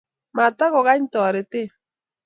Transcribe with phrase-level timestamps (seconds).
[0.37, 1.69] matokokany toretet